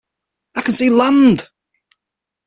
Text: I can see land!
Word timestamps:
I 0.55 0.63
can 0.63 0.73
see 0.73 0.89
land! 0.89 1.47